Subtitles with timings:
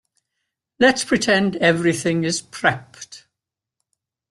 [0.79, 3.25] Let's pretend everything is prepped.